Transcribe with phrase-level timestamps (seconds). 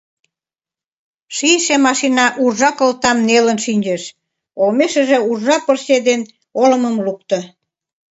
[1.35, 4.03] Шийше машина уржа кылтам нелын шинчыш,
[4.61, 6.21] олмешыже уржа пырче ден
[6.61, 7.39] олымым лукто.